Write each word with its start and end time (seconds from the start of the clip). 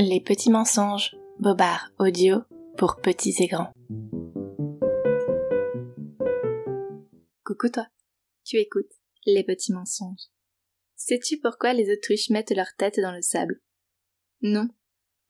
Les 0.00 0.20
petits 0.20 0.50
mensonges, 0.50 1.16
Bobard 1.40 1.90
audio 1.98 2.42
pour 2.76 3.00
petits 3.00 3.34
et 3.40 3.48
grands. 3.48 3.72
Coucou 7.44 7.68
toi, 7.68 7.88
tu 8.44 8.58
écoutes 8.58 8.92
Les 9.26 9.42
petits 9.42 9.72
mensonges. 9.72 10.28
Sais-tu 10.94 11.40
pourquoi 11.40 11.72
les 11.72 11.92
autruches 11.92 12.30
mettent 12.30 12.54
leur 12.54 12.68
tête 12.78 13.00
dans 13.00 13.10
le 13.10 13.22
sable? 13.22 13.60
Non, 14.40 14.68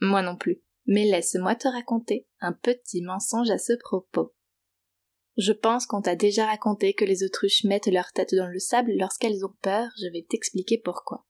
moi 0.03 0.21
non 0.21 0.37
plus, 0.37 0.61
mais 0.85 1.07
laisse-moi 1.07 1.55
te 1.55 1.69
raconter 1.69 2.29
un 2.41 2.53
petit 2.53 3.00
mensonge 3.00 3.48
à 3.48 3.57
ce 3.57 3.73
propos. 3.73 4.35
Je 5.39 5.53
pense 5.53 5.87
qu'on 5.87 6.03
t'a 6.03 6.14
déjà 6.14 6.45
raconté 6.45 6.93
que 6.93 7.07
les 7.07 7.25
autruches 7.25 7.64
mettent 7.64 7.91
leur 7.91 8.12
tête 8.12 8.35
dans 8.35 8.48
le 8.48 8.59
sable 8.59 8.93
lorsqu'elles 8.98 9.46
ont 9.46 9.57
peur, 9.62 9.89
je 9.96 10.12
vais 10.12 10.27
t'expliquer 10.29 10.77
pourquoi. 10.77 11.27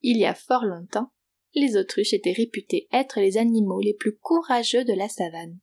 Il 0.00 0.16
y 0.16 0.24
a 0.24 0.34
fort 0.34 0.64
longtemps, 0.64 1.10
les 1.54 1.76
autruches 1.76 2.12
étaient 2.12 2.32
réputées 2.32 2.88
être 2.92 3.20
les 3.20 3.38
animaux 3.38 3.80
les 3.80 3.94
plus 3.94 4.16
courageux 4.16 4.84
de 4.84 4.92
la 4.92 5.08
savane. 5.08 5.58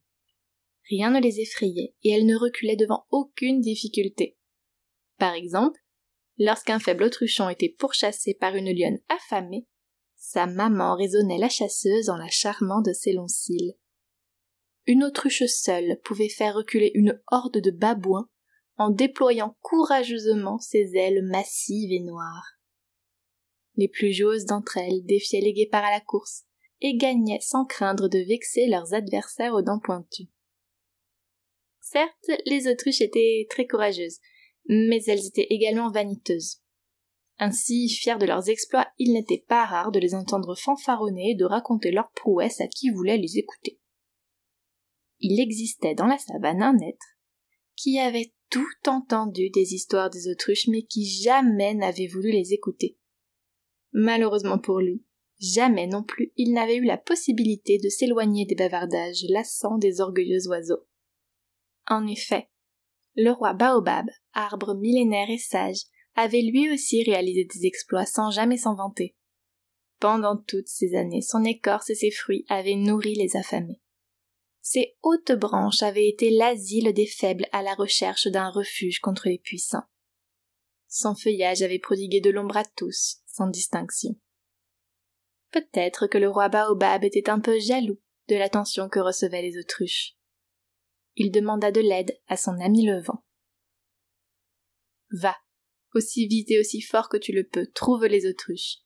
Rien 0.89 1.11
ne 1.11 1.19
les 1.19 1.39
effrayait 1.39 1.95
et 2.03 2.11
elles 2.11 2.25
ne 2.25 2.35
reculaient 2.35 2.75
devant 2.75 3.05
aucune 3.11 3.61
difficulté. 3.61 4.37
Par 5.17 5.33
exemple, 5.33 5.79
lorsqu'un 6.37 6.79
faible 6.79 7.03
autruchon 7.03 7.49
était 7.49 7.75
pourchassé 7.77 8.33
par 8.33 8.55
une 8.55 8.71
lionne 8.71 8.99
affamée, 9.09 9.67
sa 10.15 10.45
maman 10.45 10.95
raisonnait 10.95 11.37
la 11.37 11.49
chasseuse 11.49 12.09
en 12.09 12.17
la 12.17 12.29
charmant 12.29 12.81
de 12.81 12.93
ses 12.93 13.13
longs 13.13 13.27
cils. 13.27 13.73
Une 14.85 15.03
autruche 15.03 15.45
seule 15.45 15.99
pouvait 16.03 16.29
faire 16.29 16.55
reculer 16.55 16.91
une 16.95 17.21
horde 17.31 17.59
de 17.59 17.71
babouins 17.71 18.29
en 18.77 18.89
déployant 18.89 19.55
courageusement 19.61 20.57
ses 20.59 20.95
ailes 20.95 21.23
massives 21.23 21.91
et 21.91 21.99
noires. 21.99 22.60
Les 23.81 23.87
plus 23.87 24.13
joueuses 24.13 24.45
d'entre 24.45 24.77
elles 24.77 25.03
défiaient 25.05 25.41
les 25.41 25.53
guépards 25.53 25.83
à 25.83 25.89
la 25.89 26.01
course 26.01 26.43
et 26.81 26.97
gagnaient 26.97 27.39
sans 27.41 27.65
craindre 27.65 28.09
de 28.09 28.19
vexer 28.19 28.67
leurs 28.67 28.93
adversaires 28.93 29.55
aux 29.55 29.63
dents 29.63 29.79
pointues. 29.79 30.29
Certes, 31.79 32.29
les 32.45 32.67
autruches 32.67 33.01
étaient 33.01 33.47
très 33.49 33.65
courageuses, 33.65 34.19
mais 34.67 35.01
elles 35.07 35.25
étaient 35.25 35.47
également 35.49 35.89
vaniteuses. 35.89 36.61
Ainsi, 37.39 37.89
fiers 37.89 38.19
de 38.19 38.27
leurs 38.27 38.49
exploits, 38.49 38.87
il 38.99 39.13
n'était 39.13 39.43
pas 39.47 39.65
rare 39.65 39.91
de 39.91 39.97
les 39.97 40.13
entendre 40.13 40.53
fanfaronner 40.53 41.31
et 41.31 41.35
de 41.35 41.45
raconter 41.45 41.89
leurs 41.89 42.11
prouesses 42.11 42.61
à 42.61 42.67
qui 42.67 42.91
voulait 42.91 43.17
les 43.17 43.39
écouter. 43.39 43.79
Il 45.21 45.41
existait 45.41 45.95
dans 45.95 46.05
la 46.05 46.19
savane 46.19 46.61
un 46.61 46.77
être 46.87 47.17
qui 47.75 47.97
avait 47.97 48.31
tout 48.51 48.63
entendu 48.85 49.49
des 49.49 49.73
histoires 49.73 50.11
des 50.11 50.27
autruches 50.27 50.67
mais 50.67 50.83
qui 50.83 51.03
jamais 51.07 51.73
n'avait 51.73 52.05
voulu 52.05 52.29
les 52.29 52.53
écouter. 52.53 52.99
Malheureusement 53.93 54.57
pour 54.57 54.79
lui, 54.79 55.03
jamais 55.39 55.87
non 55.87 56.03
plus 56.03 56.31
il 56.37 56.53
n'avait 56.53 56.77
eu 56.77 56.85
la 56.85 56.97
possibilité 56.97 57.77
de 57.77 57.89
s'éloigner 57.89 58.45
des 58.45 58.55
bavardages 58.55 59.25
lassants 59.29 59.77
des 59.77 60.01
orgueilleux 60.01 60.47
oiseaux. 60.47 60.85
En 61.87 62.07
effet, 62.07 62.49
le 63.15 63.31
roi 63.31 63.53
Baobab, 63.53 64.05
arbre 64.33 64.75
millénaire 64.75 65.29
et 65.29 65.37
sage, 65.37 65.81
avait 66.15 66.41
lui 66.41 66.71
aussi 66.71 67.03
réalisé 67.03 67.45
des 67.45 67.65
exploits 67.65 68.05
sans 68.05 68.31
jamais 68.31 68.57
s'en 68.57 68.75
vanter. 68.75 69.15
Pendant 69.99 70.37
toutes 70.37 70.67
ces 70.67 70.95
années, 70.95 71.21
son 71.21 71.43
écorce 71.43 71.89
et 71.89 71.95
ses 71.95 72.11
fruits 72.11 72.45
avaient 72.49 72.75
nourri 72.75 73.13
les 73.15 73.35
affamés. 73.35 73.81
Ses 74.61 74.95
hautes 75.01 75.31
branches 75.33 75.83
avaient 75.83 76.07
été 76.07 76.29
l'asile 76.29 76.93
des 76.93 77.05
faibles 77.05 77.47
à 77.51 77.61
la 77.61 77.73
recherche 77.73 78.27
d'un 78.27 78.49
refuge 78.49 78.99
contre 78.99 79.27
les 79.27 79.39
puissants. 79.39 79.83
Son 80.93 81.15
feuillage 81.15 81.61
avait 81.61 81.79
prodigué 81.79 82.19
de 82.19 82.29
l'ombre 82.29 82.57
à 82.57 82.65
tous, 82.65 83.21
sans 83.25 83.47
distinction. 83.47 84.19
Peut-être 85.49 86.05
que 86.07 86.17
le 86.17 86.29
roi 86.29 86.49
Baobab 86.49 87.05
était 87.05 87.29
un 87.29 87.39
peu 87.39 87.57
jaloux 87.59 88.01
de 88.27 88.35
l'attention 88.35 88.89
que 88.89 88.99
recevaient 88.99 89.41
les 89.41 89.57
autruches. 89.57 90.17
Il 91.15 91.31
demanda 91.31 91.71
de 91.71 91.79
l'aide 91.79 92.19
à 92.27 92.35
son 92.35 92.59
ami 92.59 92.85
le 92.85 93.01
vent. 93.01 93.23
Va, 95.11 95.37
aussi 95.93 96.27
vite 96.27 96.51
et 96.51 96.59
aussi 96.59 96.81
fort 96.81 97.07
que 97.07 97.17
tu 97.17 97.31
le 97.31 97.47
peux, 97.47 97.67
trouve 97.67 98.05
les 98.05 98.29
autruches. 98.29 98.79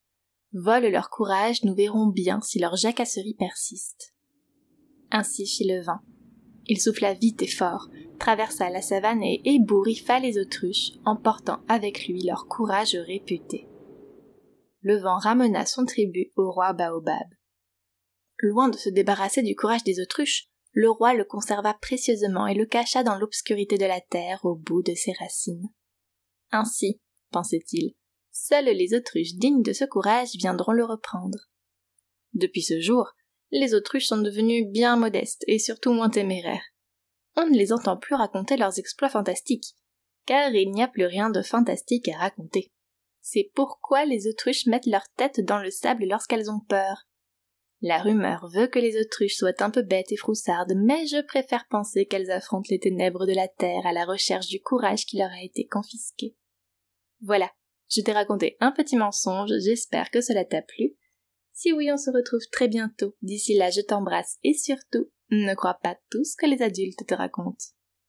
Vole 0.53 0.85
leur 0.85 1.09
courage, 1.09 1.63
nous 1.63 1.73
verrons 1.73 2.05
bien 2.05 2.39
si 2.41 2.59
leur 2.59 2.75
jacasserie 2.75 3.33
persiste. 3.33 4.13
Ainsi 5.09 5.47
fit 5.47 5.67
le 5.67 5.81
vent. 5.81 6.01
Il 6.67 6.81
souffla 6.81 7.13
vite 7.13 7.41
et 7.41 7.47
fort, 7.47 7.89
traversa 8.19 8.69
la 8.69 8.81
savane 8.81 9.21
et 9.21 9.41
ébouriffa 9.45 10.19
les 10.19 10.39
autruches, 10.39 10.91
emportant 11.05 11.59
avec 11.67 12.07
lui 12.07 12.23
leur 12.23 12.47
courage 12.47 12.95
réputé. 12.95 13.67
Le 14.81 14.97
vent 14.97 15.17
ramena 15.17 15.65
son 15.65 15.85
tribut 15.85 16.31
au 16.35 16.51
roi 16.51 16.73
Baobab. 16.73 17.27
Loin 18.39 18.69
de 18.69 18.77
se 18.77 18.89
débarrasser 18.89 19.41
du 19.41 19.55
courage 19.55 19.83
des 19.83 19.99
autruches, 19.99 20.47
le 20.73 20.89
roi 20.89 21.13
le 21.13 21.23
conserva 21.23 21.73
précieusement 21.73 22.47
et 22.47 22.53
le 22.53 22.65
cacha 22.65 23.03
dans 23.03 23.17
l'obscurité 23.17 23.77
de 23.77 23.85
la 23.85 24.01
terre 24.01 24.43
au 24.43 24.55
bout 24.55 24.83
de 24.83 24.93
ses 24.93 25.13
racines. 25.13 25.69
Ainsi, 26.51 26.99
pensait-il, 27.31 27.95
seules 28.31 28.65
les 28.65 28.93
autruches 28.93 29.35
dignes 29.35 29.63
de 29.63 29.71
ce 29.71 29.85
courage 29.85 30.35
viendront 30.35 30.73
le 30.73 30.83
reprendre. 30.83 31.37
Depuis 32.33 32.61
ce 32.61 32.81
jour, 32.81 33.13
les 33.59 33.73
autruches 33.73 34.07
sont 34.07 34.21
devenues 34.21 34.66
bien 34.66 34.95
modestes 34.95 35.43
et 35.47 35.59
surtout 35.59 35.91
moins 35.91 36.09
téméraires 36.09 36.63
on 37.35 37.47
ne 37.47 37.57
les 37.57 37.73
entend 37.73 37.97
plus 37.97 38.16
raconter 38.16 38.57
leurs 38.57 38.79
exploits 38.79 39.09
fantastiques, 39.09 39.75
car 40.25 40.53
il 40.53 40.71
n'y 40.71 40.83
a 40.83 40.88
plus 40.88 41.05
rien 41.05 41.29
de 41.29 41.41
fantastique 41.41 42.07
à 42.09 42.17
raconter. 42.17 42.71
C'est 43.21 43.51
pourquoi 43.53 44.05
les 44.05 44.27
autruches 44.27 44.67
mettent 44.67 44.85
leur 44.85 45.07
tête 45.17 45.41
dans 45.41 45.59
le 45.59 45.71
sable 45.71 46.05
lorsqu'elles 46.05 46.49
ont 46.49 46.59
peur. 46.59 47.07
La 47.81 47.97
rumeur 47.97 48.47
veut 48.53 48.67
que 48.67 48.79
les 48.79 48.99
autruches 48.99 49.35
soient 49.35 49.61
un 49.61 49.69
peu 49.69 49.81
bêtes 49.81 50.11
et 50.11 50.17
froussardes, 50.17 50.73
mais 50.75 51.07
je 51.07 51.22
préfère 51.22 51.66
penser 51.69 52.05
qu'elles 52.05 52.31
affrontent 52.31 52.67
les 52.69 52.79
ténèbres 52.79 53.25
de 53.25 53.33
la 53.33 53.47
terre 53.47 53.85
à 53.85 53.93
la 53.93 54.05
recherche 54.05 54.47
du 54.47 54.61
courage 54.61 55.05
qui 55.05 55.17
leur 55.17 55.31
a 55.31 55.43
été 55.43 55.66
confisqué. 55.66 56.35
Voilà, 57.22 57.51
je 57.89 58.01
t'ai 58.01 58.13
raconté 58.13 58.55
un 58.59 58.72
petit 58.72 58.95
mensonge, 58.95 59.51
j'espère 59.59 60.09
que 60.09 60.22
cela 60.22 60.45
t'a 60.45 60.61
plu. 60.61 60.95
Si 61.55 61.71
oui, 61.71 61.89
on 61.89 61.97
se 61.97 62.11
retrouve 62.11 62.45
très 62.51 62.67
bientôt. 62.67 63.16
D'ici 63.21 63.55
là, 63.55 63.69
je 63.69 63.79
t'embrasse 63.79 64.38
et 64.43 64.53
surtout, 64.53 65.09
ne 65.31 65.55
crois 65.55 65.79
pas 65.81 65.97
tout 66.11 66.25
ce 66.25 66.35
que 66.35 66.45
les 66.45 66.61
adultes 66.61 67.07
te 67.07 67.13
racontent. 67.13 67.66